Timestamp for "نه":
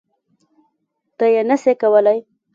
1.49-1.55